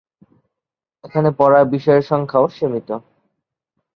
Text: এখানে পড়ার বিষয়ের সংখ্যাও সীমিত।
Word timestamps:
এখানে 1.03 1.29
পড়ার 1.39 1.65
বিষয়ের 1.73 2.03
সংখ্যাও 2.03 2.45
সীমিত। 2.49 2.89